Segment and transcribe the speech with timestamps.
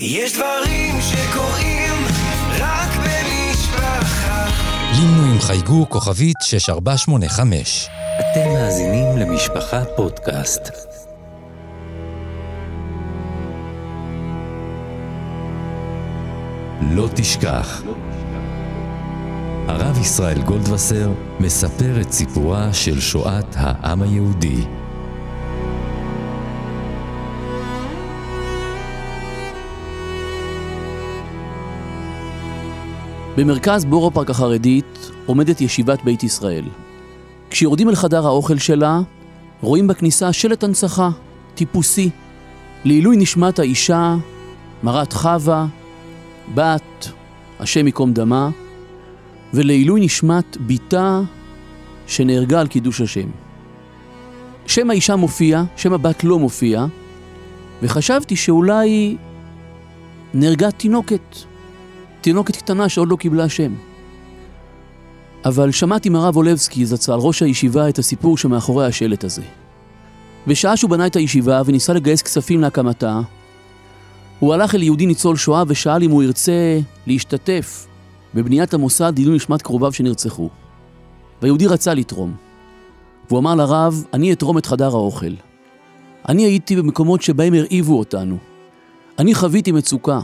[0.00, 2.04] יש דברים שקורים
[2.58, 4.46] רק במשפחה.
[4.92, 7.88] לינו עם חייגו כוכבית 6485.
[8.20, 10.70] אתם מאזינים למשפחה פודקאסט.
[16.80, 17.82] לא תשכח.
[19.68, 21.10] הרב ישראל גולדווסר
[21.40, 24.64] מספר את סיפורה של שואת העם היהודי.
[33.36, 36.64] במרכז בורו פארק החרדית עומדת ישיבת בית ישראל.
[37.50, 39.00] כשיורדים אל חדר האוכל שלה,
[39.60, 41.10] רואים בכניסה שלט הנצחה,
[41.54, 42.10] טיפוסי,
[42.84, 44.16] לעילוי נשמת האישה,
[44.82, 45.66] מרת חווה,
[46.54, 47.08] בת,
[47.60, 48.50] השם ייקום דמה,
[49.54, 51.20] ולעילוי נשמת בתה
[52.06, 53.28] שנהרגה על קידוש השם.
[54.66, 56.86] שם האישה מופיע, שם הבת לא מופיע,
[57.82, 59.16] וחשבתי שאולי
[60.34, 61.36] נהרגה תינוקת,
[62.26, 63.74] תינוקת קטנה שעוד לא קיבלה שם.
[65.44, 69.42] אבל שמעתי מהרב אולבסקי זצ"ל, ראש הישיבה, את הסיפור שמאחורי השלט הזה.
[70.46, 73.20] בשעה שהוא בנה את הישיבה וניסה לגייס כספים להקמתה,
[74.38, 77.86] הוא הלך אל יהודי ניצול שואה ושאל אם הוא ירצה להשתתף
[78.34, 80.50] בבניית המוסד לעילוי נשמת קרוביו שנרצחו.
[81.42, 82.34] והיהודי רצה לתרום.
[83.28, 85.34] והוא אמר לרב, אני אתרום את חדר האוכל.
[86.28, 88.38] אני הייתי במקומות שבהם הרעיבו אותנו.
[89.18, 90.20] אני חוויתי מצוקה.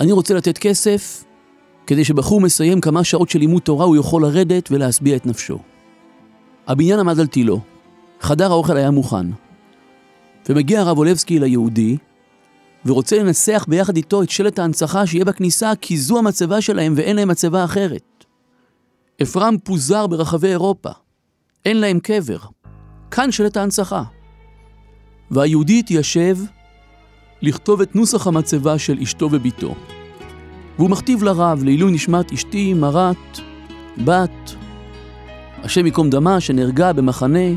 [0.00, 1.24] אני רוצה לתת כסף
[1.90, 5.58] כדי שבחור מסיים כמה שעות של לימוד תורה הוא יכול לרדת ולהשביע את נפשו.
[6.66, 7.60] הבניין עמד על תילו,
[8.20, 9.26] חדר האוכל היה מוכן.
[10.48, 11.96] ומגיע הרב אולבסקי ליהודי,
[12.86, 17.28] ורוצה לנסח ביחד איתו את שלט ההנצחה שיהיה בכניסה, כי זו המצבה שלהם ואין להם
[17.28, 18.24] מצבה אחרת.
[19.22, 20.90] אפרם פוזר ברחבי אירופה,
[21.64, 22.38] אין להם קבר.
[23.10, 24.02] כאן שלט ההנצחה.
[25.30, 26.38] והיהודי התיישב
[27.42, 29.74] לכתוב את נוסח המצבה של אשתו וביתו.
[30.80, 33.40] והוא מכתיב לרב לעילוי נשמת אשתי, מרת,
[34.04, 34.54] בת,
[35.62, 37.48] השם ייקום דמה, שנהרגה במחנה,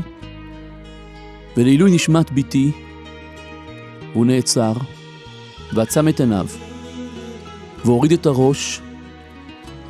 [1.56, 2.70] ולעילוי נשמת ביתי,
[4.12, 4.72] הוא נעצר,
[5.72, 6.46] ועצם את עיניו,
[7.84, 8.80] והוריד את הראש,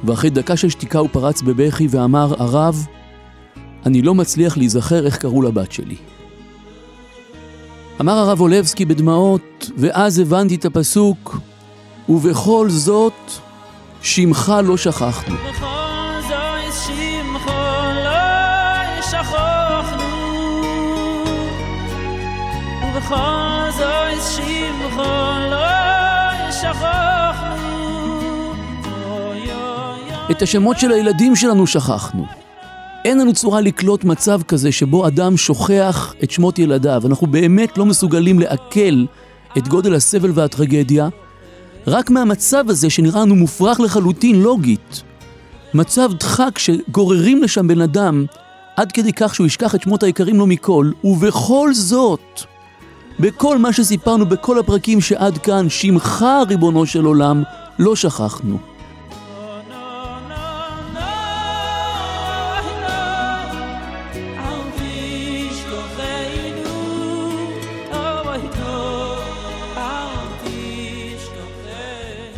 [0.05, 2.87] ואחרי דקה של שתיקה הוא פרץ בבכי ואמר, הרב,
[3.87, 5.97] אני לא מצליח להיזכר איך קראו לבת שלי.
[8.01, 11.37] אמר הרב אולבסקי בדמעות, ואז הבנתי את הפסוק,
[12.09, 13.13] ובכל זאת,
[14.03, 15.35] שמך לא שכחנו.
[15.35, 17.47] בכל זאת שמך
[18.05, 20.05] לא שכחנו
[22.97, 24.97] ובכל זאת שמך
[25.51, 27.35] לא שכחנו
[30.31, 32.27] את השמות של הילדים שלנו שכחנו.
[33.05, 37.03] אין לנו צורה לקלוט מצב כזה שבו אדם שוכח את שמות ילדיו.
[37.07, 39.05] אנחנו באמת לא מסוגלים לעכל
[39.59, 41.09] את גודל הסבל והטרגדיה,
[41.87, 45.03] רק מהמצב הזה שנראה לנו מופרך לחלוטין לוגית.
[45.75, 48.25] מצב דחק שגוררים לשם בן אדם
[48.77, 52.41] עד כדי כך שהוא ישכח את שמות היקרים לו מכל, ובכל זאת,
[53.21, 57.43] בכל מה שסיפרנו בכל הפרקים שעד כאן, שמך ריבונו של עולם,
[57.79, 58.74] לא שכחנו.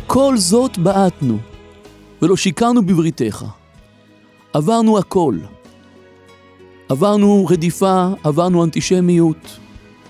[0.07, 1.37] כל זאת בעטנו,
[2.21, 3.45] ולא שיקרנו בבריתך.
[4.53, 5.35] עברנו הכל.
[6.89, 9.57] עברנו רדיפה, עברנו אנטישמיות,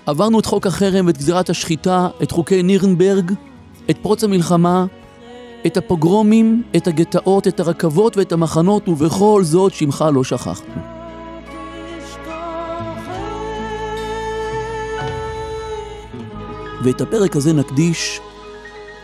[0.06, 3.32] עברנו את חוק החרם ואת גזירת השחיטה, את חוקי נירנברג,
[3.90, 4.86] את פרוץ המלחמה,
[5.66, 10.74] את הפוגרומים, את הגטאות, את הרכבות ואת המחנות, ובכל זאת שמך לא שכחנו.
[16.82, 18.20] ואת הפרק הזה נקדיש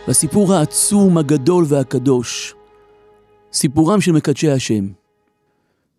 [0.07, 2.55] לסיפור העצום, הגדול והקדוש,
[3.53, 4.87] סיפורם של מקדשי השם.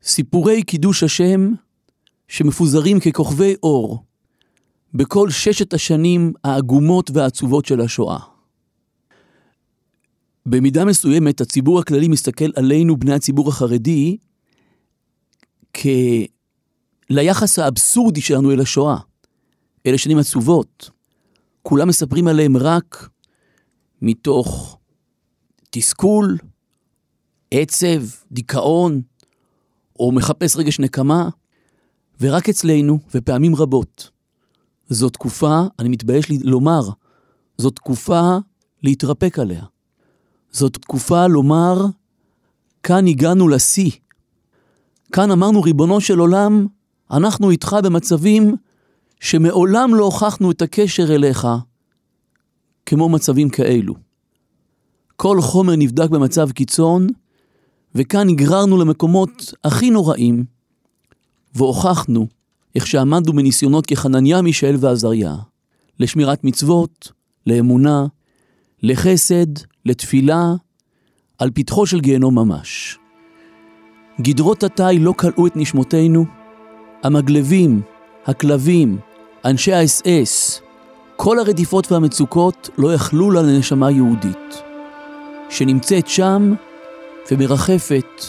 [0.02, 1.52] סיפורי קידוש השם
[2.28, 4.04] שמפוזרים ככוכבי אור
[4.94, 8.18] בכל ששת השנים העגומות והעצובות של השואה.
[10.46, 14.16] במידה מסוימת הציבור הכללי מסתכל עלינו, בני הציבור החרדי,
[15.72, 15.86] כ...
[17.10, 18.96] ליחס האבסורדי שלנו אל השואה.
[19.86, 20.90] אלה שנים עצובות.
[21.62, 23.08] כולם מספרים עליהם רק
[24.06, 24.78] מתוך
[25.70, 26.38] תסכול,
[27.50, 29.02] עצב, דיכאון,
[29.98, 31.28] או מחפש רגש נקמה,
[32.20, 34.10] ורק אצלנו, ופעמים רבות,
[34.88, 36.80] זו תקופה, אני מתבייש לומר,
[37.58, 38.36] זו תקופה
[38.82, 39.64] להתרפק עליה.
[40.50, 41.86] זאת תקופה לומר,
[42.82, 43.90] כאן הגענו לשיא.
[45.12, 46.66] כאן אמרנו, ריבונו של עולם,
[47.10, 48.56] אנחנו איתך במצבים
[49.20, 51.46] שמעולם לא הוכחנו את הקשר אליך
[52.86, 53.94] כמו מצבים כאלו.
[55.16, 57.06] כל חומר נבדק במצב קיצון,
[57.94, 60.44] וכאן נגררנו למקומות הכי נוראים,
[61.54, 62.26] והוכחנו
[62.74, 65.36] איך שעמדנו בניסיונות כחנניה, מישאל ועזריה,
[66.00, 67.12] לשמירת מצוות,
[67.46, 68.06] לאמונה,
[68.82, 69.46] לחסד,
[69.84, 70.54] לתפילה,
[71.38, 72.98] על פתחו של גיהנום ממש.
[74.20, 76.24] גדרות התיל לא כלאו את נשמותינו,
[77.02, 77.82] המגלבים,
[78.26, 78.98] הכלבים,
[79.44, 80.60] אנשי האס-אס,
[81.16, 84.62] כל הרדיפות והמצוקות לא יכלו לה לנשמה יהודית,
[85.50, 86.54] שנמצאת שם
[87.30, 88.22] ומרחפת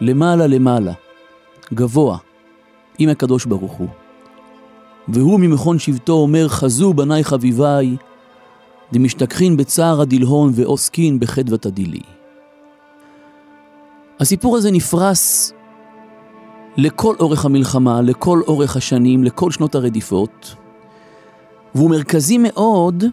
[0.00, 0.92] למעלה למעלה,
[1.74, 2.18] גבוה,
[2.98, 3.88] עם הקדוש ברוך הוא.
[5.08, 7.96] והוא ממכון שבטו אומר, חזו בניי חביביי,
[8.92, 12.00] דמשתכחין בצער הדלהון ועוסקין בחדוות הדילי.
[14.20, 15.52] הסיפור הזה נפרס
[16.76, 20.54] לכל אורך המלחמה, לכל אורך השנים, לכל שנות הרדיפות,
[21.74, 23.04] והוא מרכזי מאוד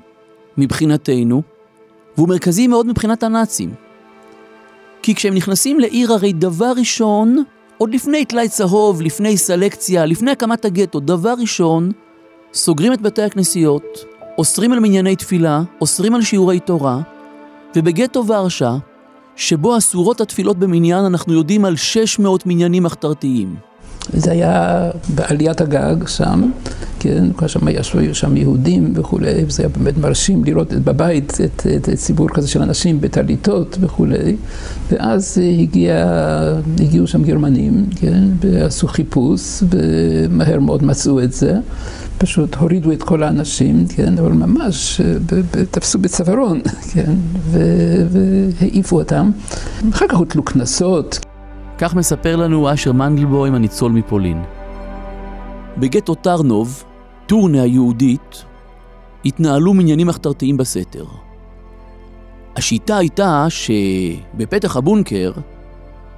[0.58, 1.42] מבחינתנו,
[2.18, 3.74] והוא מרכזי מאוד מבחינת הנאצים.
[5.02, 7.44] כי כשהם נכנסים לעיר הרי דבר ראשון,
[7.78, 11.92] עוד לפני טלאי צהוב, לפני סלקציה, לפני הקמת הגטו, דבר ראשון,
[12.54, 14.06] סוגרים את בתי הכנסיות,
[14.38, 17.00] אוסרים על מנייני תפילה, אוסרים על שיעורי תורה,
[17.76, 18.76] ובגטו ורשה,
[19.36, 23.56] שבו אסורות התפילות במניין, אנחנו יודעים על 600 מניינים מחתרתיים.
[24.14, 26.52] זה היה בעליית הגג שם,
[27.00, 31.90] כן, כל שם ישבו שם יהודים וכולי, וזה היה באמת מרשים לראות בבית את, את,
[31.90, 34.36] את ציבור כזה של אנשים בטליתות וכולי,
[34.92, 36.06] ואז הגיע,
[36.80, 41.60] הגיעו שם גרמנים, כן, ועשו חיפוש, ומהר מאוד מצאו את זה.
[42.18, 45.02] פשוט הורידו את כל האנשים, כן, אבל ממש
[45.72, 46.62] תפסו בצווארון,
[46.94, 47.14] כן,
[47.52, 49.32] והעיפו אותם.
[49.92, 51.33] אחר כך הוטלו קנסות.
[51.78, 54.44] כך מספר לנו אשר מנדלבוים הניצול מפולין.
[55.78, 56.84] בגטו טרנוב,
[57.26, 58.46] טורנה היהודית,
[59.26, 61.06] התנהלו מניינים מחתרתיים בסתר.
[62.56, 65.32] השיטה הייתה שבפתח הבונקר,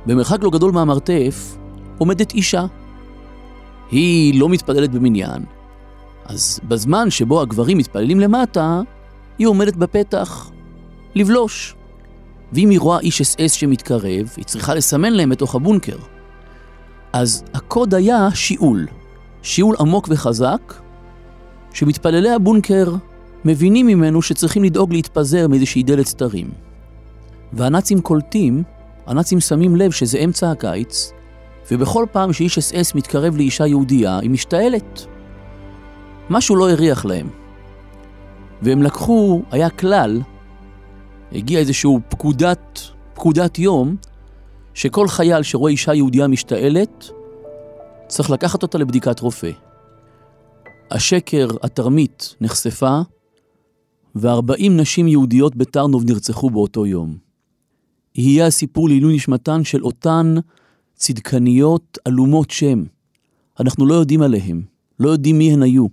[0.06, 1.58] במרחק לא גדול מהמרתף,
[1.98, 2.66] עומדת אישה.
[3.92, 5.44] היא לא מתפללת במניין,
[6.26, 8.82] אז בזמן שבו הגברים מתפללים למטה,
[9.38, 10.52] היא עומדת בפתח
[11.16, 11.76] לבלוש.
[12.54, 15.98] ואם היא רואה איש אס אס שמתקרב, היא צריכה לסמן להם בתוך הבונקר.
[17.14, 18.88] אז הקוד היה שיעול.
[19.42, 20.74] שיעול עמוק וחזק,
[21.74, 22.96] שמתפללי הבונקר
[23.46, 26.50] מבינים ממנו שצריכים לדאוג להתפזר מאיזושהי דלת סתרים.
[27.54, 28.64] והנאצים קולטים,
[29.06, 31.12] הנאצים שמים לב שזה אמצע הקיץ,
[31.72, 35.06] ובכל פעם שאיש אס אס מתקרב לאישה יהודייה, היא משתעלת.
[36.30, 37.28] משהו לא הריח להם.
[38.62, 40.22] והם לקחו, היה כלל,
[41.32, 42.80] הגיע איזשהו פקודת,
[43.14, 43.96] פקודת יום,
[44.74, 47.10] שכל חייל שרואה אישה יהודייה משתעלת,
[48.08, 49.52] צריך לקחת אותה לבדיקת רופא.
[50.92, 53.02] השקר, התרמית, נחשפה,
[54.16, 57.18] ו-40 נשים יהודיות בטרנוב נרצחו באותו יום.
[58.16, 60.36] יהיה הסיפור לעילוי נשמתן של אותן
[60.96, 62.84] צדקניות עלומות שם.
[63.60, 64.62] אנחנו לא יודעים עליהן,
[65.00, 65.86] לא יודעים מי הן היו.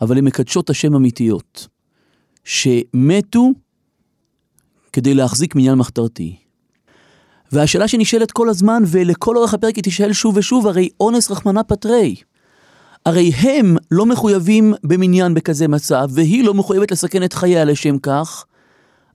[0.00, 1.68] אבל הן מקדשות השם אמיתיות,
[2.44, 3.50] שמתו
[4.96, 6.36] כדי להחזיק מניין מחתרתי.
[7.52, 12.14] והשאלה שנשאלת כל הזמן, ולכל אורך הפרק היא תשאל שוב ושוב, הרי אונס רחמנא פטרי.
[13.06, 18.44] הרי הם לא מחויבים במניין בכזה מצב, והיא לא מחויבת לסכן את חייה לשם כך,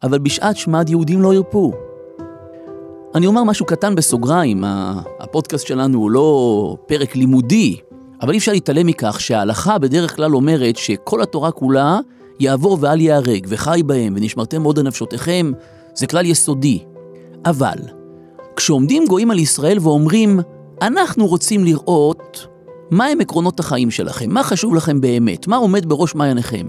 [0.04, 1.74] אבל בשעת שמד יהודים לא ירפו.
[3.15, 4.63] אני אומר משהו קטן בסוגריים,
[5.20, 7.77] הפודקאסט שלנו הוא לא פרק לימודי,
[8.22, 12.00] אבל אי אפשר להתעלם מכך שההלכה בדרך כלל אומרת שכל התורה כולה
[12.39, 15.51] יעבור ואל ייהרג, וחי בהם, ונשמרתם מאוד על נפשותיכם,
[15.95, 16.83] זה כלל יסודי.
[17.45, 17.77] אבל,
[18.55, 20.39] כשעומדים גויים על ישראל ואומרים,
[20.81, 22.48] אנחנו רוצים לראות
[22.91, 26.67] מהם עקרונות החיים שלכם, מה חשוב לכם באמת, מה עומד בראש מעייניכם.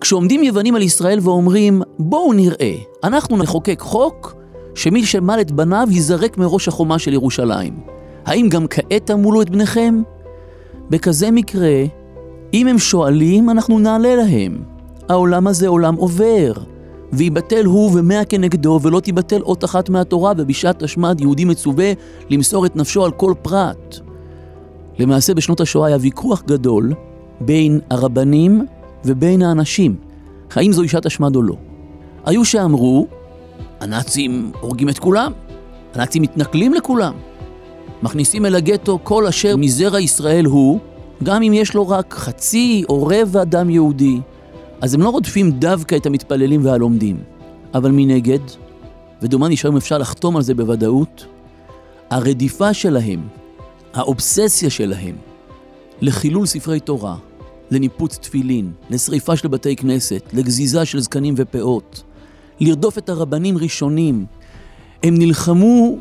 [0.00, 4.34] כשעומדים יוונים על ישראל ואומרים, בואו נראה, אנחנו נחוקק חוק
[4.74, 7.80] שמי שמל את בניו ייזרק מראש החומה של ירושלים.
[8.26, 10.02] האם גם כעת תמולו את בניכם?
[10.90, 11.84] בכזה מקרה,
[12.54, 14.62] אם הם שואלים, אנחנו נעלה להם.
[15.08, 16.52] העולם הזה עולם עובר,
[17.16, 21.92] ויבטל הוא ומאה כנגדו, ולא תיבטל אות אחת מהתורה, ובשעת השמד יהודי מצווה
[22.30, 23.98] למסור את נפשו על כל פרט.
[24.98, 26.92] למעשה בשנות השואה היה ויכוח גדול
[27.40, 28.66] בין הרבנים
[29.04, 29.96] ובין האנשים,
[30.54, 31.56] האם זו אישת השמד או לא.
[32.24, 33.06] היו שאמרו,
[33.80, 35.32] הנאצים הורגים את כולם,
[35.94, 37.14] הנאצים מתנכלים לכולם,
[38.02, 40.78] מכניסים אל הגטו כל אשר מזרע ישראל הוא,
[41.22, 44.20] גם אם יש לו רק חצי או רבע דם יהודי.
[44.80, 47.16] אז הם לא רודפים דווקא את המתפללים והלומדים.
[47.74, 48.38] אבל מנגד,
[49.22, 51.26] ודומני שהיום אפשר לחתום על זה בוודאות,
[52.10, 53.28] הרדיפה שלהם,
[53.94, 55.16] האובססיה שלהם,
[56.00, 57.16] לחילול ספרי תורה,
[57.70, 62.02] לניפוץ תפילין, לשריפה של בתי כנסת, לגזיזה של זקנים ופאות,
[62.60, 64.26] לרדוף את הרבנים ראשונים.
[65.02, 65.98] הם נלחמו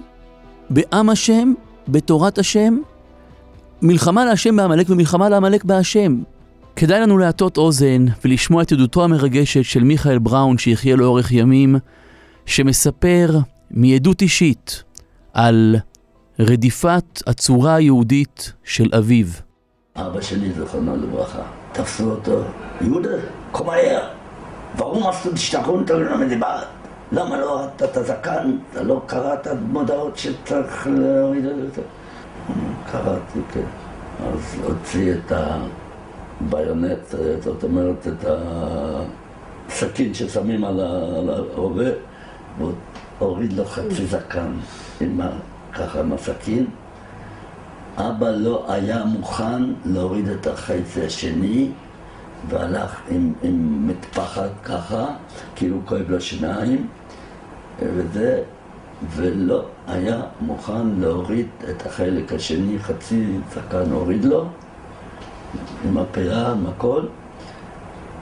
[0.70, 1.54] בעם השם,
[1.88, 2.78] בתורת השם,
[3.82, 6.22] מלחמה להשם בעמלק ומלחמה לעמלק בהשם.
[6.76, 11.76] כדאי לנו להטות אוזן ולשמוע את עדותו המרגשת של מיכאל בראון שיחיה לאורך ימים,
[12.46, 13.38] שמספר
[13.72, 14.84] מעדות אישית
[15.34, 15.76] על
[16.40, 19.26] רדיפת הצורה היהודית של אביו.
[19.96, 21.42] אבא שלי, זכרונו לברכה,
[21.72, 22.42] תפסו אותו,
[22.82, 23.10] יהודה,
[23.52, 24.08] קום מהר,
[24.78, 26.60] ואום עשו תשתחון תלונה מדבר.
[27.12, 28.58] למה לא הורדת את הזקן?
[28.72, 31.82] אתה לא קראת מודעות שצריך להוריד את זה?
[32.92, 33.66] קראתי, כן.
[34.28, 35.32] אז הוציא את
[36.42, 38.26] הביונט, זאת אומרת, את
[39.70, 41.90] הסכין ששמים על ה- על הרובה,
[43.20, 44.52] והוריד לו חצי זקן
[45.02, 45.30] עם ה-
[45.74, 46.66] ככה עם הסכין.
[47.98, 51.70] אבא לא היה מוכן להוריד את החצי השני
[52.50, 55.06] והלך עם, עם מטפחת ככה,
[55.56, 56.88] כאילו כואב לו שיניים
[57.82, 58.42] וזה,
[59.16, 64.46] ולא היה מוכן להוריד את החלק השני, חצי זקן הוריד לו
[65.86, 67.06] עם הפאה, עם הכל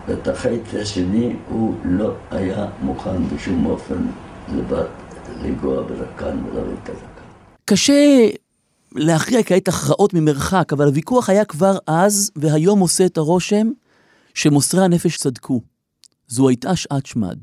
[0.07, 4.07] ואת החצי השני הוא לא היה מוכן בשום אופן
[4.55, 4.85] לבד
[5.41, 7.23] לנגוע בזקן ולהוריד את הזקן.
[7.65, 8.29] קשה
[8.95, 13.67] להכריע כעת הכרעות ממרחק, אבל הוויכוח היה כבר אז, והיום עושה את הרושם
[14.33, 15.61] שמוסרי הנפש צדקו.
[16.27, 17.37] זו הייתה שעת שמד.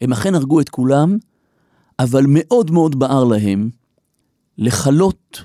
[0.00, 1.16] הם אכן הרגו את כולם,
[1.98, 3.70] אבל מאוד מאוד בער להם
[4.58, 5.44] לכלות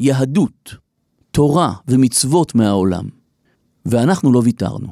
[0.00, 0.74] יהדות,
[1.32, 3.04] תורה ומצוות מהעולם.
[3.86, 4.88] ואנחנו לא ויתרנו.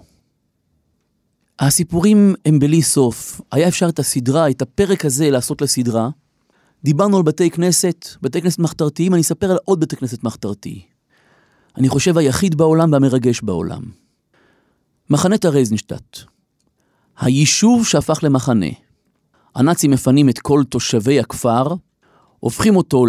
[1.59, 3.41] הסיפורים הם בלי סוף.
[3.53, 6.09] היה אפשר את הסדרה, את הפרק הזה לעשות לסדרה.
[6.85, 10.83] דיברנו על בתי כנסת, בתי כנסת מחתרתיים, אני אספר על עוד בתי כנסת מחתרתי.
[11.77, 13.83] אני חושב היחיד בעולם והמרגש בעולם.
[15.11, 16.19] מחנה טרזנשטט.
[17.19, 18.67] היישוב שהפך למחנה.
[19.55, 21.75] הנאצים מפנים את כל תושבי הכפר,
[22.41, 23.05] הופכים אותו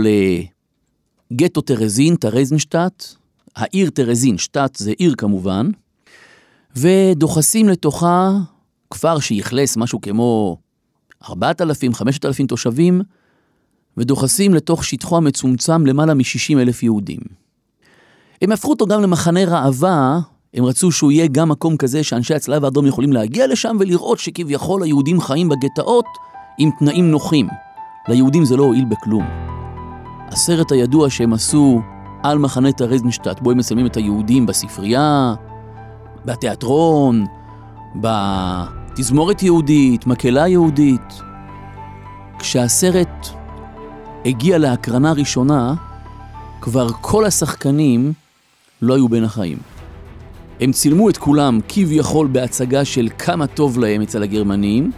[1.31, 3.03] לגטו טרזין, טרזנשטט,
[3.55, 5.69] העיר טרזין, שטט זה עיר כמובן,
[6.75, 8.37] ודוחסים לתוכה
[8.91, 10.57] כפר שאכלס משהו כמו
[11.23, 11.33] 4,000-5,000
[12.47, 13.01] תושבים,
[13.97, 17.19] ודוחסים לתוך שטחו המצומצם למעלה מ-60 אלף יהודים.
[18.41, 20.19] הם הפכו אותו גם למחנה ראווה,
[20.53, 24.83] הם רצו שהוא יהיה גם מקום כזה שאנשי הצלב האדום יכולים להגיע לשם ולראות שכביכול
[24.83, 26.05] היהודים חיים בגטאות
[26.57, 27.47] עם תנאים נוחים.
[28.07, 29.23] ליהודים זה לא הועיל בכלום.
[30.27, 31.81] הסרט הידוע שהם עשו
[32.23, 35.33] על מחנה טרזנשטט, בו הם מצלמים את היהודים בספרייה,
[36.25, 37.25] בתיאטרון,
[37.95, 41.21] בתזמורת יהודית, מקהלה יהודית.
[42.39, 43.27] כשהסרט
[44.25, 45.73] הגיע להקרנה ראשונה,
[46.61, 48.13] כבר כל השחקנים
[48.81, 49.57] לא היו בין החיים.
[50.61, 54.91] הם צילמו את כולם כביכול בהצגה של כמה טוב להם אצל הגרמנים,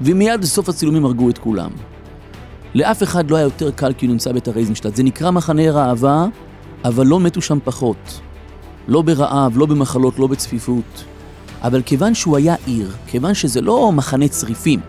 [0.00, 1.70] ומיד בסוף הצילומים הרגו את כולם.
[2.74, 4.96] לאף אחד לא היה יותר קל כי הוא נמצא בטרייזנשטט.
[4.96, 6.26] זה נקרא מחנה ראווה,
[6.84, 8.20] אבל לא מתו שם פחות.
[8.88, 11.04] לא ברעב, לא במחלות, לא בצפיפות.
[11.62, 14.80] אבל כיוון שהוא היה עיר, כיוון שזה לא מחנה צריפים,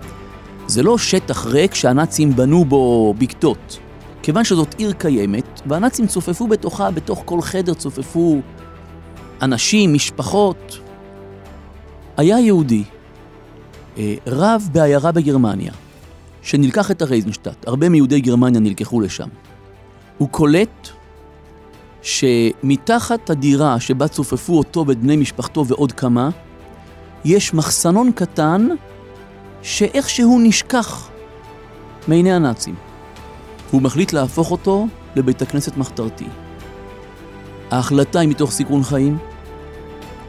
[0.67, 3.79] זה לא שטח ריק שהנאצים בנו בו בקתות.
[4.21, 8.41] כיוון שזאת עיר קיימת, והנאצים צופפו בתוכה, בתוך כל חדר צופפו
[9.41, 10.79] אנשים, משפחות.
[12.17, 12.83] היה יהודי,
[13.97, 15.71] אה, רב בעיירה בגרמניה,
[16.41, 19.27] שנלקח את הרייזנשטט, הרבה מיהודי גרמניה נלקחו לשם.
[20.17, 20.89] הוא קולט
[22.01, 26.29] שמתחת הדירה שבה צופפו אותו ואת בני משפחתו ועוד כמה,
[27.25, 28.67] יש מחסנון קטן
[29.61, 31.09] שאיכשהו נשכח
[32.07, 32.75] מעיני הנאצים.
[33.71, 36.25] הוא מחליט להפוך אותו לבית הכנסת מחתרתי.
[37.71, 39.17] ההחלטה היא מתוך סיכון חיים,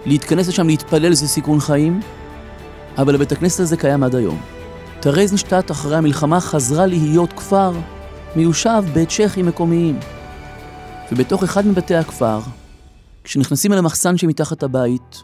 [0.06, 2.00] להתכנס לשם להתפלל זה סיכון חיים,
[2.98, 4.40] אבל הבית הכנסת הזה קיים עד היום.
[5.00, 7.72] טרזנשטט אחרי המלחמה חזרה להיות כפר
[8.36, 9.98] מיושב בצ'כים מקומיים.
[11.12, 12.40] ובתוך אחד מבתי הכפר,
[13.24, 15.22] כשנכנסים אל המחסן שמתחת הבית,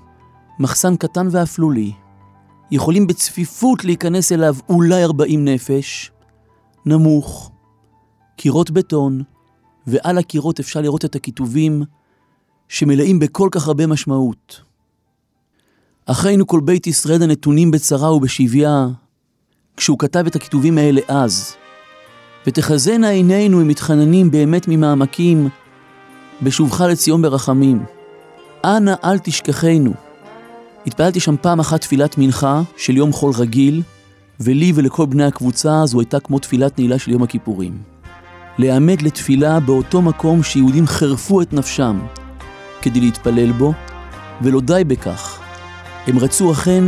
[0.58, 1.92] מחסן קטן ואפלולי,
[2.70, 6.10] יכולים בצפיפות להיכנס אליו אולי 40 נפש,
[6.86, 7.50] נמוך,
[8.36, 9.22] קירות בטון,
[9.86, 11.82] ועל הקירות אפשר לראות את הכיתובים
[12.68, 14.60] שמלאים בכל כך הרבה משמעות.
[16.06, 18.86] אחינו כל בית ישראל הנתונים בצרה ובשביה,
[19.76, 21.54] כשהוא כתב את הכיתובים האלה אז,
[22.46, 25.48] ותחזינה עינינו אם מתחננים באמת ממעמקים,
[26.42, 27.84] בשובך לציון ברחמים.
[28.64, 29.92] אנא אל תשכחנו.
[30.86, 33.82] התפללתי שם פעם אחת תפילת מנחה של יום חול רגיל,
[34.40, 37.78] ולי ולכל בני הקבוצה זו הייתה כמו תפילת נעילה של יום הכיפורים.
[38.58, 41.98] להעמד לתפילה באותו מקום שיהודים חירפו את נפשם
[42.82, 43.72] כדי להתפלל בו,
[44.42, 45.40] ולא די בכך.
[46.06, 46.84] הם רצו אכן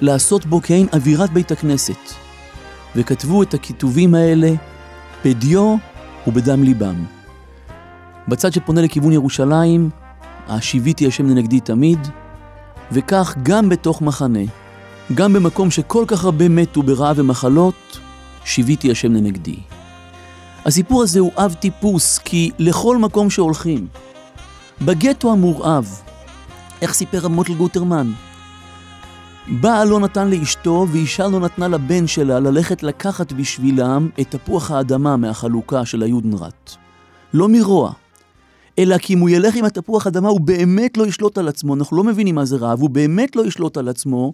[0.00, 2.12] לעשות בו כעין אווירת בית הכנסת,
[2.96, 4.52] וכתבו את הכיתובים האלה
[5.24, 5.76] בדיו
[6.26, 7.15] ובדם ליבם.
[8.28, 9.90] בצד שפונה לכיוון ירושלים,
[10.48, 11.98] השיביתי השם לנגדי תמיד,
[12.92, 14.40] וכך גם בתוך מחנה,
[15.14, 17.98] גם במקום שכל כך הרבה מתו ברעב ומחלות,
[18.44, 19.56] שיביתי השם לנגדי.
[20.64, 23.86] הסיפור הזה הוא אב טיפוס, כי לכל מקום שהולכים,
[24.82, 26.00] בגטו המורעב,
[26.82, 28.12] איך סיפר מוטל גוטרמן?
[29.48, 35.16] בעל לא נתן לאשתו ואישה לא נתנה לבן שלה ללכת לקחת בשבילם את תפוח האדמה
[35.16, 36.76] מהחלוקה של היודנראט.
[37.34, 37.92] לא מרוע,
[38.78, 41.96] אלא כי אם הוא ילך עם התפוח אדמה הוא באמת לא ישלוט על עצמו, אנחנו
[41.96, 44.32] לא מבינים מה זה רעב, הוא באמת לא ישלוט על עצמו,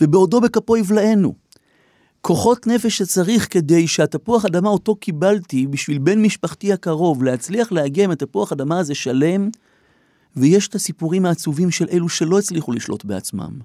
[0.00, 1.34] ובעודו בכפו יבלענו.
[2.20, 8.18] כוחות נפש שצריך כדי שהתפוח אדמה אותו קיבלתי בשביל בן משפחתי הקרוב להצליח לאגם את
[8.18, 9.48] תפוח אדמה הזה שלם,
[10.36, 13.58] ויש את הסיפורים העצובים של אלו שלא הצליחו לשלוט בעצמם.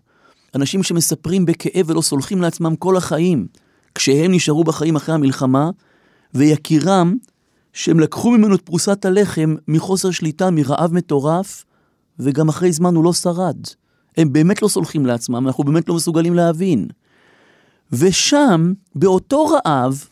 [0.56, 3.48] אנשים שמספרים בכאב ולא סולחים לעצמם כל החיים,
[3.96, 5.70] כשהם נשארו בחיים אחרי המלחמה,
[6.34, 7.16] ויקירם,
[7.74, 11.66] שהם לקחו ממנו את פרוסת הלחם מחוסר שליטה, מרעב מטורף,
[12.20, 13.58] וגם אחרי זמן הוא לא שרד.
[14.18, 16.88] הם באמת לא סולחים לעצמם, אנחנו באמת לא מסוגלים להבין.
[17.92, 20.04] ושם, באותו רעב,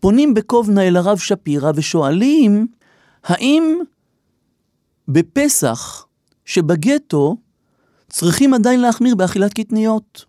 [0.00, 2.66] פונים בקובנה אל הרב שפירא ושואלים,
[3.24, 3.78] האם
[5.08, 6.06] בפסח
[6.44, 7.36] שבגטו
[8.08, 10.24] צריכים עדיין להחמיר באכילת קטניות?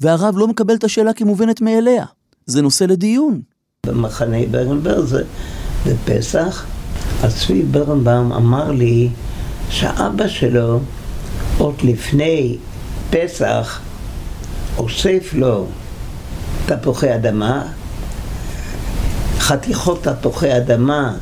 [0.00, 2.04] והרב לא מקבל את השאלה כמובנת מאליה.
[2.46, 3.42] זה נושא לדיון.
[3.86, 5.22] במחנה ברנבר זה
[5.86, 6.64] בפסח,
[7.22, 9.08] אז צבי ברנבאום אמר לי
[9.70, 10.80] שאבא שלו
[11.58, 12.56] עוד לפני
[13.10, 13.80] פסח
[14.78, 15.66] אוסף לו
[16.66, 17.62] תפוחי אדמה,
[19.38, 21.14] חתיכות תפוחי אדמה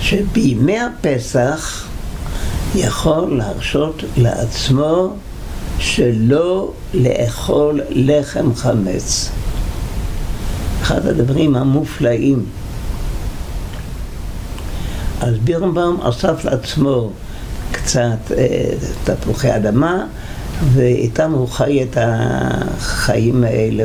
[0.00, 1.86] שבימי הפסח
[2.74, 5.16] יכול להרשות לעצמו
[5.78, 9.30] שלא לאכול לחם חמץ.
[10.90, 12.44] אחד הדברים המופלאים.
[15.20, 17.10] אז בירנבאום אסף לעצמו
[17.72, 18.72] קצת אה,
[19.04, 20.06] תפוחי אדמה,
[20.72, 23.84] ואיתם הוא חי את החיים האלה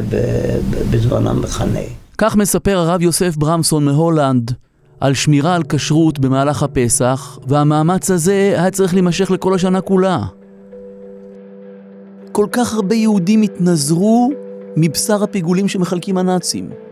[0.91, 1.79] בזמן המחנה.
[2.17, 4.51] כך מספר הרב יוסף ברמסון מהולנד
[4.99, 10.19] על שמירה על כשרות במהלך הפסח, והמאמץ הזה היה צריך להימשך לכל השנה כולה.
[12.32, 14.32] כל כך הרבה יהודים התנזרו
[14.77, 16.85] מבשר הפיגולים שמחלקים הנאצים.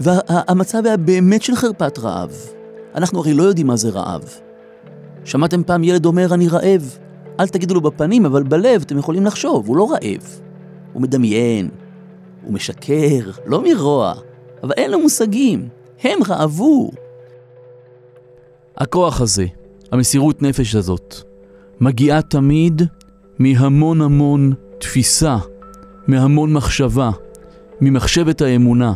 [0.00, 2.36] והמצב היה באמת של חרפת רעב.
[2.94, 4.24] אנחנו הרי לא יודעים מה זה רעב.
[5.24, 6.98] שמעתם פעם ילד אומר אני רעב?
[7.40, 10.40] אל תגידו לו בפנים, אבל בלב אתם יכולים לחשוב, הוא לא רעב.
[10.92, 11.68] הוא מדמיין,
[12.44, 14.14] הוא משקר, לא מרוע,
[14.62, 15.68] אבל אין לו מושגים,
[16.02, 16.90] הם רעבו.
[18.76, 19.46] הכוח הזה,
[19.92, 21.14] המסירות נפש הזאת,
[21.80, 22.82] מגיעה תמיד
[23.38, 25.36] מהמון המון תפיסה,
[26.06, 27.10] מהמון מחשבה,
[27.80, 28.92] ממחשבת האמונה.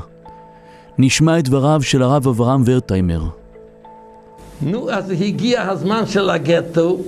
[0.99, 3.23] נשמע את דבריו של הרב אברהם ורטהיימר.
[4.63, 6.99] נו, אז הגיע הזמן של הגטו,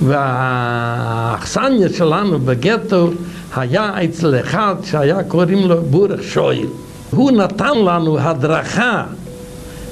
[0.00, 3.10] והאכסניה שלנו בגטו
[3.56, 6.66] היה אצל אחד שהיה קוראים לו בורך שויל.
[7.10, 9.04] הוא נתן לנו הדרכה,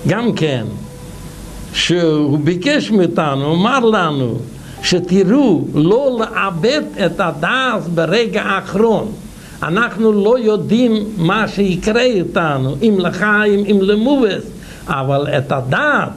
[0.08, 0.66] גם כן,
[1.72, 4.36] שהוא ביקש מאיתנו, אמר לנו,
[4.82, 9.12] שתראו, לא לאבד את הדעת ברגע האחרון.
[9.62, 14.42] אנחנו לא יודעים מה שיקרה איתנו, אם לחיים, אם למובס,
[14.86, 16.08] אבל את הדעת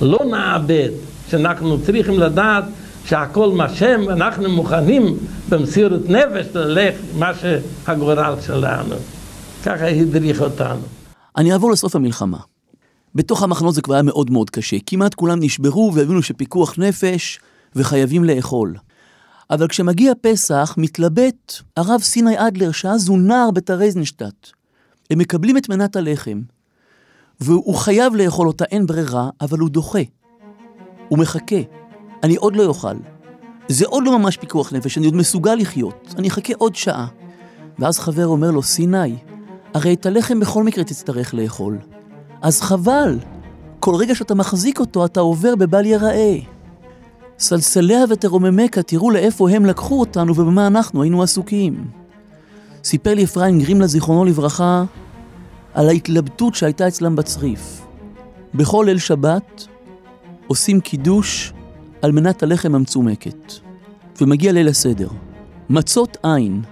[0.00, 0.88] לא נאבד,
[1.30, 2.64] שאנחנו צריכים לדעת
[3.04, 5.16] שהכל מהשם, ואנחנו מוכנים
[5.48, 8.94] במסירות נפש ללך מה שהגורל שלנו.
[9.64, 10.80] ככה הדריך אותנו.
[11.36, 12.38] אני אעבור לסוף המלחמה.
[13.14, 14.76] בתוך המחנות זה כבר היה מאוד מאוד קשה.
[14.86, 17.40] כמעט כולם נשברו והבינו שפיקוח נפש
[17.76, 18.74] וחייבים לאכול.
[19.50, 24.48] אבל כשמגיע פסח, מתלבט הרב סיני אדלר, שאז הוא נער בטרזנשטט.
[25.10, 26.40] הם מקבלים את מנת הלחם,
[27.40, 30.02] והוא חייב לאכול אותה, אין ברירה, אבל הוא דוחה.
[31.08, 31.56] הוא מחכה.
[32.22, 32.94] אני עוד לא אוכל.
[33.68, 36.14] זה עוד לא ממש פיקוח נפש, אני עוד מסוגל לחיות.
[36.18, 37.06] אני אחכה עוד שעה.
[37.78, 39.16] ואז חבר אומר לו, סיני,
[39.74, 41.78] הרי את הלחם בכל מקרה תצטרך לאכול.
[42.42, 43.18] אז חבל.
[43.80, 46.38] כל רגע שאתה מחזיק אותו, אתה עובר בבל יראה.
[47.40, 51.84] סלסליה ותרוממך, תראו לאיפה הם לקחו אותנו ובמה אנחנו היינו עסוקים.
[52.84, 54.84] סיפר לי אפרים גרימלה, זיכרונו לברכה,
[55.74, 57.86] על ההתלבטות שהייתה אצלם בצריף.
[58.54, 59.66] בכל ליל שבת
[60.46, 61.52] עושים קידוש
[62.02, 63.52] על מנת הלחם המצומקת.
[64.20, 65.08] ומגיע ליל הסדר.
[65.70, 66.62] מצות אין.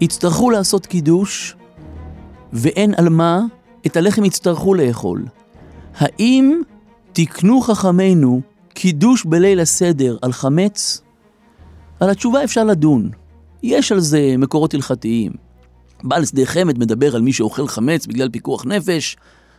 [0.00, 1.56] יצטרכו לעשות קידוש,
[2.52, 3.40] ואין על מה,
[3.86, 5.24] את הלחם יצטרכו לאכול.
[5.96, 6.60] האם
[7.12, 8.40] תקנו חכמינו
[8.80, 11.02] קידוש בליל הסדר על חמץ?
[12.00, 13.10] על התשובה אפשר לדון.
[13.62, 15.32] יש על זה מקורות הלכתיים.
[16.02, 19.16] בעל שדה חמד מדבר על מי שאוכל חמץ בגלל פיקוח נפש,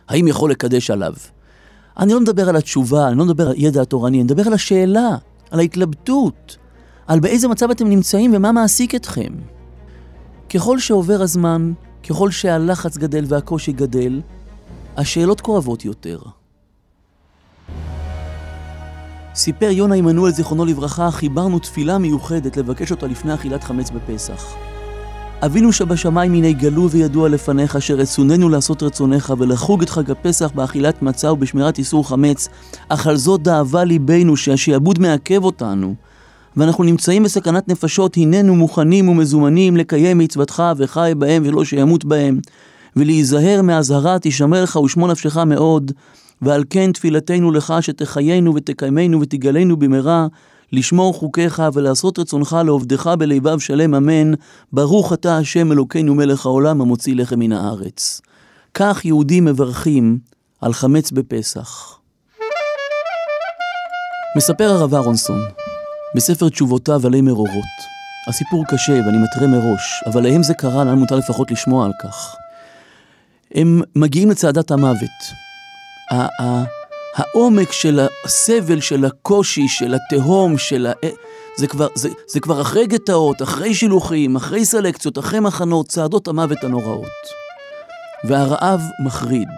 [0.08, 1.12] האם יכול לקדש עליו?
[1.98, 5.16] אני לא מדבר על התשובה, אני לא מדבר על ידע התורני, אני מדבר על השאלה,
[5.50, 6.56] על ההתלבטות,
[7.06, 9.32] על באיזה מצב אתם נמצאים ומה מעסיק אתכם.
[10.54, 11.72] ככל שעובר הזמן,
[12.08, 14.20] ככל שהלחץ גדל והקושי גדל,
[14.96, 16.18] השאלות כואבות יותר.
[19.40, 24.54] סיפר יונה עמנואל זיכרונו לברכה, חיברנו תפילה מיוחדת לבקש אותה לפני אכילת חמץ בפסח.
[25.42, 31.32] אבינו שבשמיים הנה גלו וידוע לפניך, שרצוננו לעשות רצונך ולחוג את חג הפסח באכילת מצה
[31.32, 32.48] ובשמירת איסור חמץ,
[32.88, 35.94] אך על זאת דאבה ליבנו שהשעבוד מעכב אותנו.
[36.56, 42.40] ואנחנו נמצאים בסכנת נפשות, הננו מוכנים ומזומנים לקיים מצוותך וחי בהם ולא שימות בהם.
[42.96, 45.92] ולהיזהר מאזהרה תשמר לך ושמו נפשך מאוד,
[46.42, 50.26] ועל כן תפילתנו לך שתחיינו ותקיימנו ותגלנו במהרה,
[50.72, 54.32] לשמור חוקיך ולעשות רצונך לעובדך בלבב שלם אמן,
[54.72, 58.20] ברוך אתה השם אלוקינו מלך העולם המוציא לחם מן הארץ.
[58.74, 60.18] כך יהודים מברכים
[60.60, 61.98] על חמץ בפסח.
[64.36, 65.40] מספר הרב אהרונסון,
[66.16, 67.90] בספר תשובותיו עלי מרורות.
[68.28, 72.36] הסיפור קשה ואני מתרה מראש, אבל להם זה קרה, לנו מותר לפחות לשמוע על כך.
[73.54, 75.49] הם מגיעים לצעדת המוות.
[77.16, 80.92] העומק של הסבל, של הקושי, של התהום, של ה...
[81.56, 86.64] זה כבר, זה, זה כבר אחרי גטאות, אחרי שילוחים, אחרי סלקציות, אחרי מחנות, צעדות המוות
[86.64, 87.06] הנוראות.
[88.24, 89.48] והרעב מחריד.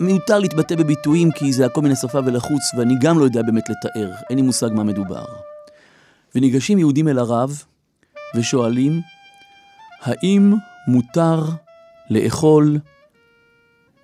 [0.00, 4.10] מיותר להתבטא בביטויים כי זה הכל מן השפה ולחוץ, ואני גם לא יודע באמת לתאר,
[4.30, 5.24] אין לי מושג מה מדובר.
[6.34, 7.62] וניגשים יהודים אל הרב
[8.36, 9.00] ושואלים,
[10.02, 10.54] האם
[10.88, 11.44] מותר
[12.10, 12.78] לאכול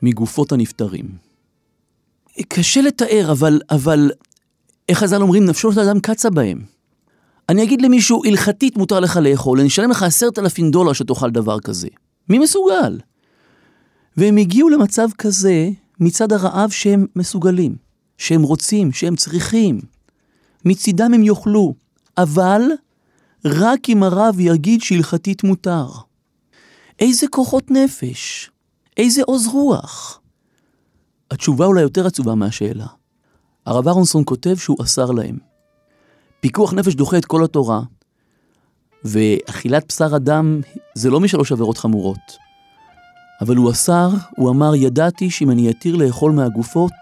[0.03, 1.30] מגופות הנפטרים?
[2.49, 4.11] קשה לתאר, אבל, אבל
[4.89, 6.61] איך חז"ל אומרים, נפשו של אדם קצה בהם.
[7.49, 11.61] אני אגיד למישהו, הלכתית מותר לך לאכול, אני אשלם לך עשרת אלפים דולר שתאכל דבר
[11.61, 11.89] כזה.
[12.29, 12.99] מי מסוגל?
[14.17, 17.77] והם הגיעו למצב כזה מצד הרעב שהם מסוגלים,
[18.19, 19.81] שהם רוצים, שהם צריכים.
[20.65, 21.75] מצידם הם יאכלו,
[22.19, 22.63] אבל
[23.45, 25.87] רק אם הרב יגיד שהלכתית מותר.
[26.99, 28.51] איזה כוחות נפש,
[28.97, 30.20] איזה עוז רוח.
[31.31, 32.87] התשובה אולי יותר עצובה מהשאלה.
[33.67, 35.39] הרב אהרונסון כותב שהוא אסר להם.
[36.41, 37.81] פיקוח נפש דוחה את כל התורה,
[39.05, 40.61] ואכילת בשר אדם
[40.95, 42.37] זה לא משלוש עבירות חמורות.
[43.41, 46.93] אבל הוא אסר, הוא אמר, ידעתי שאם אני אתיר לאכול מהגופות,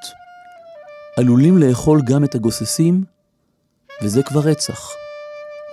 [1.16, 3.04] עלולים לאכול גם את הגוססים,
[4.02, 4.90] וזה כבר רצח.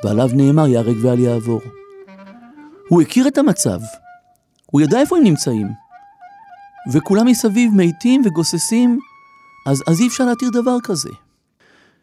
[0.04, 1.62] ועליו נאמר, ייהרג ואל יעבור.
[2.90, 3.80] הוא הכיר את המצב,
[4.66, 5.85] הוא ידע איפה הם נמצאים.
[6.94, 9.00] וכולם מסביב מתים וגוססים,
[9.66, 11.10] אז, אז אי אפשר להתיר דבר כזה.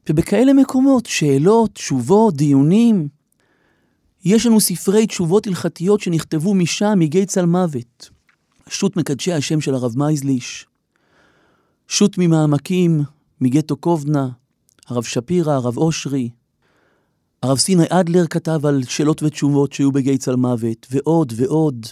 [0.09, 3.09] ובכאלה מקומות, שאלות, תשובות, דיונים,
[4.25, 8.11] יש לנו ספרי תשובות הלכתיות שנכתבו משם, מגי צל מוות.
[8.69, 10.67] שו"ת מקדשי השם של הרב מייזליש,
[11.89, 13.03] שו"ת ממעמקים,
[13.41, 14.29] מגטו קובנה,
[14.89, 16.31] הרב שפירא, הרב אושרי,
[17.43, 21.87] הרב סיני אדלר כתב על שאלות ותשובות שהיו בגי צל מוות, ועוד ועוד.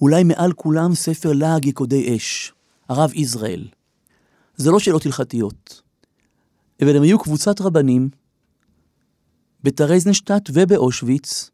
[0.00, 2.52] אולי מעל כולם ספר לעג יקודי אש,
[2.88, 3.68] הרב יזרעאל.
[4.56, 5.82] זה לא שאלות הלכתיות,
[6.82, 8.08] אבל הם היו קבוצת רבנים
[9.62, 11.50] בטרזנשטט ובאושוויץ,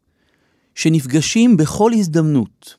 [0.75, 2.75] שנפגשים בכל הזדמנות,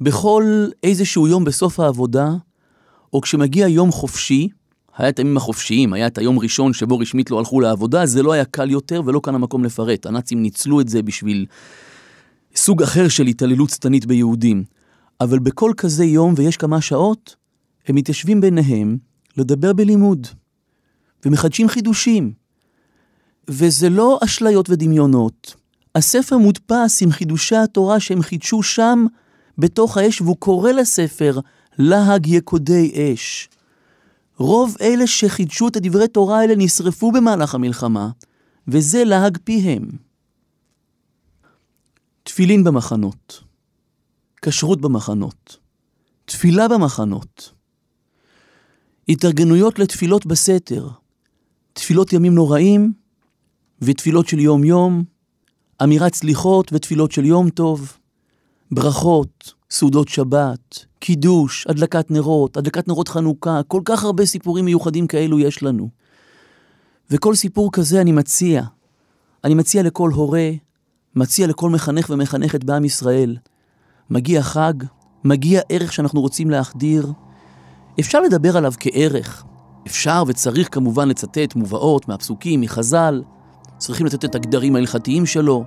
[0.00, 2.30] בכל איזשהו יום בסוף העבודה,
[3.12, 4.48] או כשמגיע יום חופשי,
[4.96, 8.32] היה את הימים החופשיים, היה את היום ראשון שבו רשמית לא הלכו לעבודה, זה לא
[8.32, 10.06] היה קל יותר ולא כאן המקום לפרט.
[10.06, 11.46] הנאצים ניצלו את זה בשביל
[12.56, 14.64] סוג אחר של התעללות שטנית ביהודים.
[15.24, 17.36] אבל בכל כזה יום, ויש כמה שעות,
[17.86, 18.96] הם מתיישבים ביניהם
[19.36, 20.26] לדבר בלימוד,
[21.24, 22.32] ומחדשים חידושים.
[23.48, 25.54] וזה לא אשליות ודמיונות.
[25.94, 29.06] הספר מודפס עם חידושי התורה שהם חידשו שם,
[29.58, 31.40] בתוך האש, והוא קורא לספר
[31.78, 33.48] להג יקודי אש.
[34.38, 38.10] רוב אלה שחידשו את הדברי תורה האלה נשרפו במהלך המלחמה,
[38.68, 39.88] וזה להג פיהם.
[42.22, 43.43] תפילין במחנות.
[44.46, 45.56] כשרות במחנות,
[46.24, 47.52] תפילה במחנות,
[49.08, 50.88] התארגנויות לתפילות בסתר,
[51.72, 52.92] תפילות ימים נוראים
[53.82, 55.04] ותפילות של יום-יום,
[55.82, 57.92] אמירת סליחות ותפילות של יום טוב,
[58.70, 65.38] ברכות, סעודות שבת, קידוש, הדלקת נרות, הדלקת נרות חנוכה, כל כך הרבה סיפורים מיוחדים כאלו
[65.38, 65.88] יש לנו.
[67.10, 68.62] וכל סיפור כזה אני מציע,
[69.44, 70.50] אני מציע לכל הורה,
[71.16, 73.36] מציע לכל מחנך ומחנכת בעם ישראל,
[74.10, 74.74] מגיע חג,
[75.24, 77.12] מגיע ערך שאנחנו רוצים להחדיר.
[78.00, 79.44] אפשר לדבר עליו כערך.
[79.86, 83.22] אפשר וצריך כמובן לצטט מובאות מהפסוקים, מחז"ל.
[83.78, 85.64] צריכים לתת את הגדרים ההלכתיים שלו,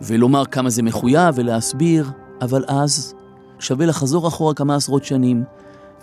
[0.00, 3.14] ולומר כמה זה מחויב ולהסביר, אבל אז
[3.58, 5.44] שווה לחזור אחורה כמה עשרות שנים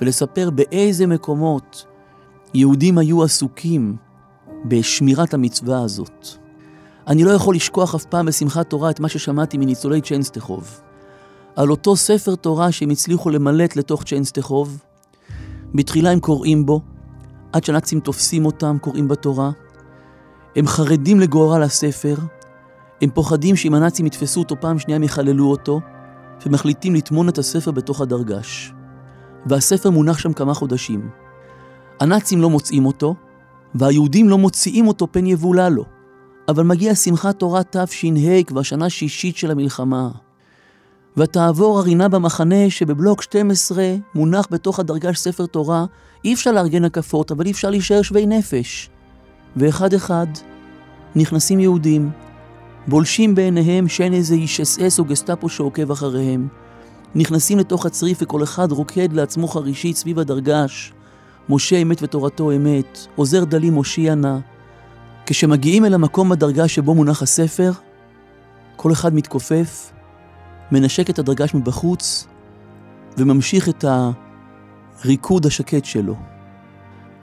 [0.02, 1.86] ולספר באיזה מקומות
[2.54, 3.96] יהודים היו עסוקים
[4.66, 6.28] בשמירת המצווה הזאת.
[7.08, 10.82] אני לא יכול לשכוח אף פעם בשמחת תורה את מה ששמעתי מניצולי צ'נסטחוב.
[11.60, 14.78] על אותו ספר תורה שהם הצליחו למלט לתוך צ'נסטחוב.
[15.76, 16.82] בתחילה הם קוראים בו,
[17.54, 19.52] עד שהנאצים תופסים אותם, קוראים בתורה.
[20.56, 22.16] הם חרדים לגורל הספר,
[23.02, 25.80] הם פוחדים שאם הנאצים יתפסו אותו פעם שנייה הם יחללו אותו,
[26.46, 28.74] ומחליטים לטמון את הספר בתוך הדרגש.
[29.46, 31.10] והספר מונח שם כמה חודשים.
[32.00, 33.16] הנאצים לא מוצאים אותו,
[33.76, 35.86] והיהודים לא מוציאים אותו פן יבולע לו.
[36.48, 40.10] אבל מגיע שמחת תורה תש"ה, כבר שנה שישית של המלחמה.
[41.20, 45.86] ותעבור הרינה במחנה שבבלוק 12 מונח בתוך הדרגש ספר תורה,
[46.26, 48.90] אי אפשר לארגן הקפות, אבל אי אפשר להישאר שווי נפש.
[49.56, 50.28] ואחד אחד
[51.16, 52.10] נכנסים יהודים,
[52.88, 56.48] בולשים בעיניהם שאין איזה איש אס אס או גסטאפו שעוקב אחריהם.
[57.16, 60.94] נכנסים לתוך הצריף וכל אחד רוקד לעצמו חרישית סביב הדרגש.
[61.50, 64.38] משה אמת ותורתו אמת, עוזר דלי מושיע נא.
[65.26, 67.72] כשמגיעים אל המקום בדרגה שבו מונח הספר,
[68.76, 69.92] כל אחד מתכופף,
[70.72, 72.28] מנשק את הדרגש מבחוץ,
[73.18, 73.86] וממשיך את
[75.04, 76.16] הריקוד השקט שלו.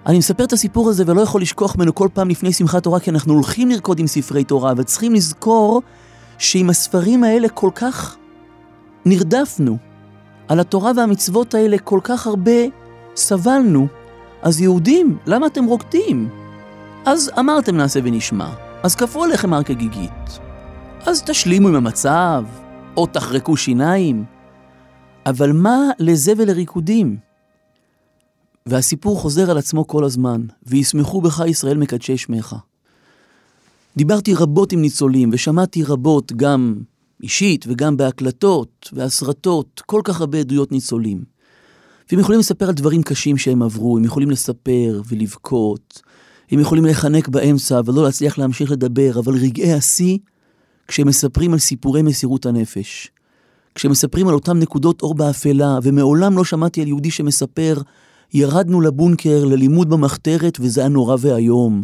[0.06, 3.11] אני מספר את הסיפור הזה ולא יכול לשכוח ממנו כל פעם לפני שמחת תורה, כי
[3.11, 5.82] אנחנו הולכים לרקוד עם ספרי תורה, אבל צריכים לזכור
[6.38, 8.16] שעם הספרים האלה כל כך
[9.04, 9.76] נרדפנו.
[10.48, 12.61] על התורה והמצוות האלה כל כך הרבה
[13.16, 13.87] סבלנו.
[14.42, 16.28] אז יהודים, למה אתם רוקדים?
[17.04, 18.48] אז אמרתם נעשה ונשמע.
[18.82, 20.38] אז כפו עליכם הר כגיגית.
[21.06, 22.44] אז תשלימו עם המצב,
[22.96, 24.24] או תחרקו שיניים.
[25.26, 27.16] אבל מה לזה ולריקודים?
[28.66, 32.56] והסיפור חוזר על עצמו כל הזמן, וישמחו בך ישראל מקדשי שמך.
[33.96, 36.74] דיברתי רבות עם ניצולים, ושמעתי רבות, גם
[37.22, 41.24] אישית וגם בהקלטות והסרטות, כל כך הרבה עדויות ניצולים.
[42.11, 46.02] והם יכולים לספר על דברים קשים שהם עברו, הם יכולים לספר ולבכות,
[46.50, 50.18] הם יכולים להיחנק באמצע ולא להצליח להמשיך לדבר, אבל רגעי השיא,
[50.88, 53.11] כשהם מספרים על סיפורי מסירות הנפש.
[53.75, 57.81] כשהם מספרים על אותם נקודות אור באפלה, ומעולם לא שמעתי על יהודי שמספר,
[58.35, 61.83] ירדנו לבונקר ללימוד במחתרת וזה היה נורא ואיום.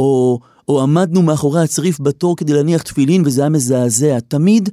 [0.00, 4.18] או, או עמדנו מאחורי הצריף בתור כדי להניח תפילין וזה היה מזעזע.
[4.28, 4.68] תמיד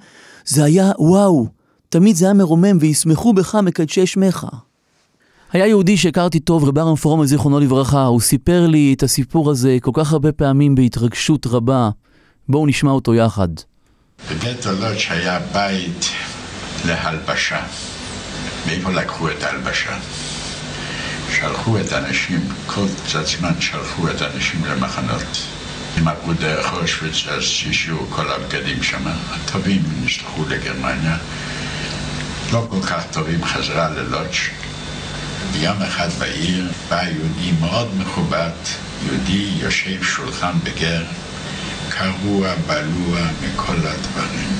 [0.46, 1.48] זה היה וואו,
[1.90, 4.48] תמיד זה היה מרומם וישמחו בך מקדשי שמך.
[5.52, 9.78] היה יהודי שהכרתי טוב, רב ארם פרומל זיכרונו לברכה, הוא סיפר לי את הסיפור הזה
[9.82, 11.90] כל כך הרבה פעמים בהתרגשות רבה.
[12.50, 13.48] בואו נשמע אותו יחד.
[14.32, 16.06] בבית הלוץ' היה בית
[16.86, 17.64] להלבשה.
[18.68, 19.98] מאיפה לקחו את ההלבשה?
[21.36, 25.38] שלחו את האנשים, כל קצת זמן שלחו את האנשים למחנות.
[26.00, 31.18] אם עברו דרך אושוויץ אז שהשאירו כל הבגדים שם, הטובים נשלחו לגרמניה,
[32.52, 34.50] לא כל כך טובים חזרה ללוץ'.
[35.52, 38.50] ביום אחד בעיר בא יהודי מאוד מכובד,
[39.06, 41.04] יהודי יושב שולחן בגר,
[41.98, 44.60] קרוע, בלוע מכל הדברים.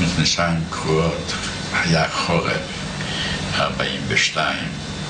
[0.00, 1.32] מכנסיים קרועות,
[1.72, 2.62] היה חורף,
[3.54, 4.58] 42,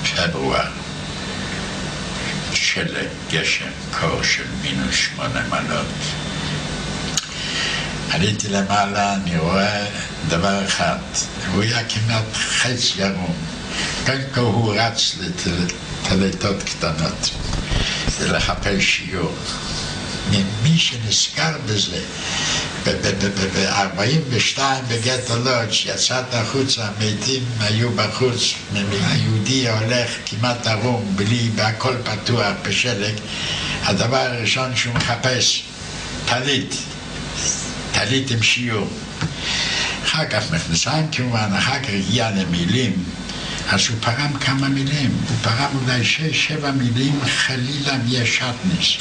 [0.03, 0.71] פברואר,
[2.53, 5.85] שלג, גשם, קור של מינוס שמונה מעלות.
[8.11, 9.85] עליתי למעלה, אני רואה
[10.27, 10.97] דבר אחד,
[11.53, 13.35] הוא היה כמעט חץ ירום.
[14.05, 17.29] קודם כל הוא רץ לטלטות קטנות,
[18.21, 19.35] לחפש שיעור.
[20.63, 21.99] מי שנזכר בזה,
[22.85, 32.53] ב-42 בגטו לודג' יצאת החוצה, המתים היו בחוץ, היהודי הולך כמעט ערום, בלי, והכל פתוח,
[32.63, 33.13] בשלג,
[33.83, 35.63] הדבר הראשון שהוא מחפש,
[36.25, 36.75] טלית,
[37.91, 38.87] טלית עם שיעור.
[40.05, 43.03] אחר כך מכנסיים כמובן, אחר כך הגיע למילים.
[43.69, 48.97] אז הוא פרם כמה מילים, הוא פרם אולי שש, שבע מילים חלילה מישטניס.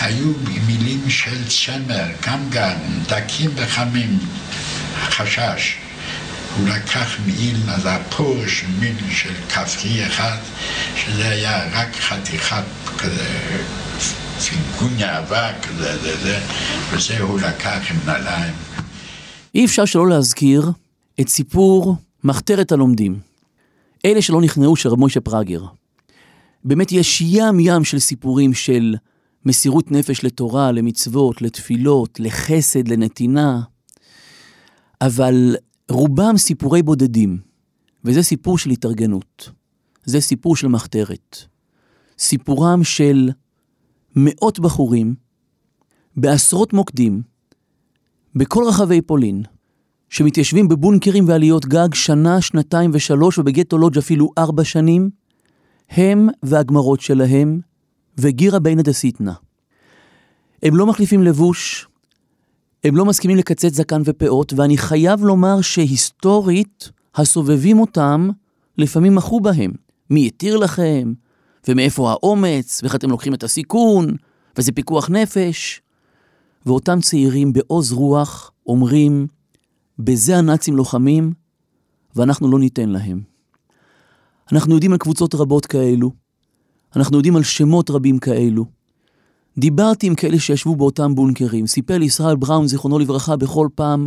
[0.00, 0.32] היו
[0.66, 4.18] מילים של צמר, גם גן, דקים וחמים,
[5.00, 5.76] חשש.
[6.56, 10.36] הוא לקח מעיל על הפורש מיל של כפרי אחד,
[10.96, 12.64] שזה היה רק חתיכת
[12.98, 13.28] כזה,
[14.40, 16.40] פיגוניה אבק, כזה, זה, זה,
[16.90, 18.54] וזה הוא לקח עם נעליים.
[19.54, 20.70] אי אפשר שלא להזכיר
[21.20, 23.18] את סיפור מחתרת הלומדים.
[24.04, 25.62] אלה שלא נכנעו של רב מוישה פרגר.
[26.64, 28.94] באמת יש ים ים של סיפורים של
[29.46, 33.60] מסירות נפש לתורה, למצוות, לתפילות, לחסד, לנתינה,
[35.00, 35.56] אבל
[35.90, 37.38] רובם סיפורי בודדים,
[38.04, 39.50] וזה סיפור של התארגנות.
[40.04, 41.36] זה סיפור של מחתרת.
[42.18, 43.30] סיפורם של
[44.16, 45.14] מאות בחורים
[46.16, 47.22] בעשרות מוקדים
[48.34, 49.42] בכל רחבי פולין,
[50.08, 55.10] שמתיישבים בבונקרים ועליות גג שנה, שנתיים ושלוש, ובגטו לודג' אפילו ארבע שנים,
[55.90, 57.60] הם והגמרות שלהם,
[58.18, 59.32] וגירא בינא דסיתנא.
[60.62, 61.88] הם לא מחליפים לבוש,
[62.84, 68.28] הם לא מסכימים לקצץ זקן ופאות, ואני חייב לומר שהיסטורית, הסובבים אותם
[68.78, 69.72] לפעמים מחו בהם.
[70.10, 71.12] מי התיר לכם?
[71.68, 72.80] ומאיפה האומץ?
[72.82, 74.16] ואיך אתם לוקחים את הסיכון?
[74.56, 75.80] וזה פיקוח נפש?
[76.66, 79.26] ואותם צעירים בעוז רוח אומרים,
[79.98, 81.32] בזה הנאצים לוחמים,
[82.16, 83.20] ואנחנו לא ניתן להם.
[84.52, 86.12] אנחנו יודעים על קבוצות רבות כאלו,
[86.96, 88.64] אנחנו יודעים על שמות רבים כאלו.
[89.58, 94.06] דיברתי עם כאלה שישבו באותם בונקרים, סיפר לי ישראל בראון, זיכרונו לברכה, בכל פעם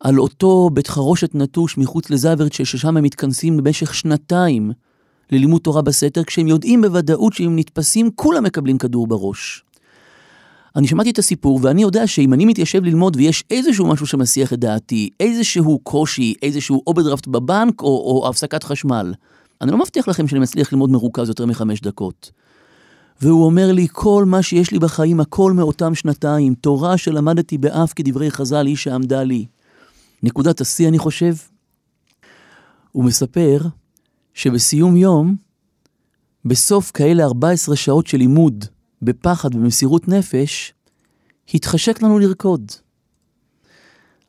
[0.00, 4.72] על אותו בית חרושת נטוש מחוץ לזוורצ'ה, ששם הם מתכנסים במשך שנתיים
[5.30, 9.64] ללימוד תורה בסתר, כשהם יודעים בוודאות שאם נתפסים, כולם מקבלים כדור בראש.
[10.76, 14.58] אני שמעתי את הסיפור, ואני יודע שאם אני מתיישב ללמוד ויש איזשהו משהו שמסיח את
[14.58, 19.14] דעתי, איזשהו קושי, איזשהו אוברדרפט בבנק או, או הפסקת חשמל,
[19.64, 22.30] אני לא מבטיח לכם שאני מצליח ללמוד מרוכז יותר מחמש דקות.
[23.20, 28.30] והוא אומר לי, כל מה שיש לי בחיים, הכל מאותם שנתיים, תורה שלמדתי באף כדברי
[28.30, 29.46] חז"ל, היא שעמדה לי.
[30.22, 31.34] נקודת השיא, אני חושב,
[32.92, 33.58] הוא מספר
[34.34, 35.36] שבסיום יום,
[36.44, 38.64] בסוף כאלה 14 שעות של לימוד,
[39.02, 40.72] בפחד ובמסירות נפש,
[41.54, 42.72] התחשק לנו לרקוד.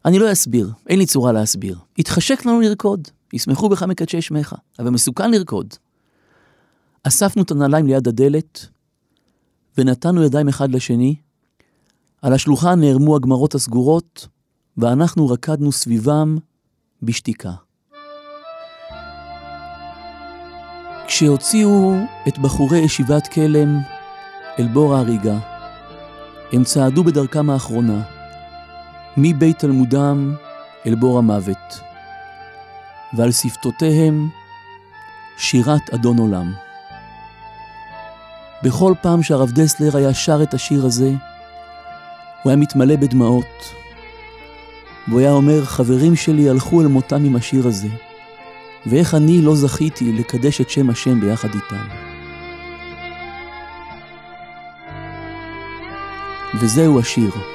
[0.06, 1.78] אני לא אסביר, אין לי צורה להסביר.
[1.98, 5.74] התחשק לנו לרקוד, ישמחו בך מקדשי שמך, אבל מסוכן לרקוד.
[7.04, 8.68] אספנו את הנעליים ליד הדלת,
[9.78, 11.16] ונתנו ידיים אחד לשני.
[12.22, 14.28] על השלוחה נערמו הגמרות הסגורות,
[14.78, 16.38] ואנחנו רקדנו סביבם
[17.02, 17.52] בשתיקה.
[21.08, 21.96] כשהוציאו
[22.28, 23.78] את בחורי ישיבת כלם
[24.60, 25.40] אל בור ההריגה,
[26.52, 28.04] הם צעדו בדרכם האחרונה,
[29.18, 30.36] מבית תלמודם
[30.86, 31.80] אל בור המוות,
[33.16, 34.30] ועל שפתותיהם
[35.38, 36.54] שירת אדון עולם.
[38.64, 41.10] בכל פעם שהרב דסלר היה שר את השיר הזה,
[42.44, 43.74] הוא היה מתמלא בדמעות,
[45.08, 47.88] והוא היה אומר, חברים שלי הלכו אל מותם עם השיר הזה,
[48.86, 51.86] ואיך אני לא זכיתי לקדש את שם השם ביחד איתם.
[56.60, 57.55] וזהו השיר.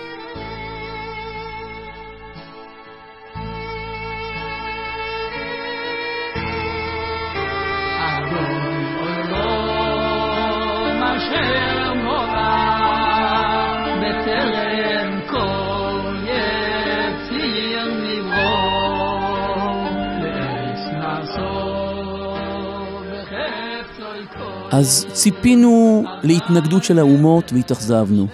[24.80, 28.26] אז ציפינו להתנגדות של האומות והתאכזבנו.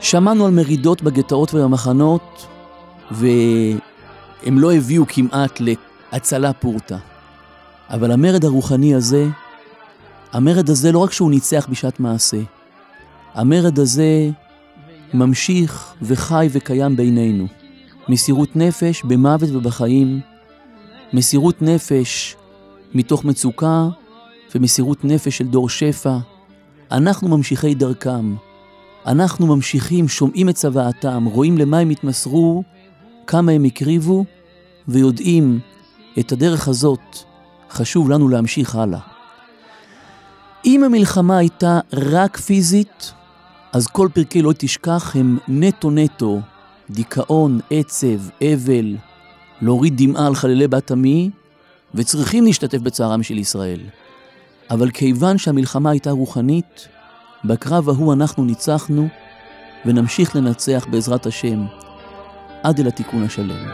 [0.00, 2.46] שמענו על מרידות בגטאות ובמחנות,
[3.10, 6.96] והם לא הביאו כמעט להצלה פורתא.
[7.90, 9.26] אבל המרד הרוחני הזה,
[10.32, 12.40] המרד הזה לא רק שהוא ניצח בשעת מעשה,
[13.34, 14.30] המרד הזה
[15.14, 17.46] ממשיך וחי וקיים בינינו.
[18.08, 20.20] מסירות נפש במוות ובחיים,
[21.12, 22.36] מסירות נפש
[22.94, 23.88] מתוך מצוקה
[24.54, 26.18] ומסירות נפש של דור שפע.
[26.92, 28.34] אנחנו ממשיכי דרכם.
[29.06, 32.62] אנחנו ממשיכים, שומעים את צוואתם, רואים למה הם התמסרו,
[33.26, 34.24] כמה הם הקריבו,
[34.88, 35.58] ויודעים
[36.18, 37.00] את הדרך הזאת
[37.70, 38.98] חשוב לנו להמשיך הלאה.
[40.64, 43.12] אם המלחמה הייתה רק פיזית,
[43.72, 46.40] אז כל פרקי לא תשכח הם נטו נטו,
[46.90, 48.96] דיכאון, עצב, אבל,
[49.62, 51.30] להוריד דמעה על חללי בת עמי,
[51.94, 53.80] וצריכים להשתתף בצערם של ישראל.
[54.70, 56.88] אבל כיוון שהמלחמה הייתה רוחנית,
[57.44, 59.08] בקרב ההוא אנחנו ניצחנו,
[59.86, 61.66] ונמשיך לנצח בעזרת השם,
[62.62, 63.68] עד אל התיקון השלם.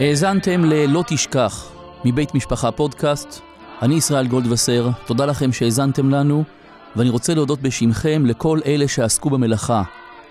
[0.00, 1.72] האזנתם ל"לא תשכח"
[2.04, 3.40] מבית משפחה פודקאסט.
[3.82, 6.44] אני ישראל גולדווסר, תודה לכם שהאזנתם לנו,
[6.96, 9.82] ואני רוצה להודות בשמכם לכל אלה שעסקו במלאכה,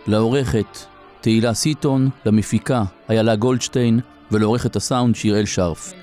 [0.08, 0.95] לעורכת
[1.26, 4.00] תהילה סיטון, למפיקה איילה גולדשטיין
[4.32, 5.94] ולעורכת הסאונד שיראל שרף.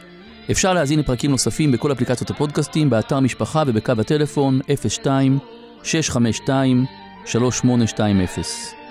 [0.51, 5.39] אפשר להזין לפרקים נוספים בכל אפליקציות הפודקאסטים, באתר משפחה ובקו הטלפון 02
[5.83, 6.85] 652
[7.27, 8.82] 3820.